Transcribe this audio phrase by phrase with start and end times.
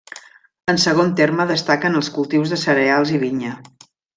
[0.71, 3.57] En segon terme destaquen els cultius de cereals i vinya.